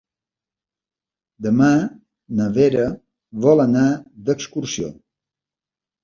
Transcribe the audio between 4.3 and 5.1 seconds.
d'excursió.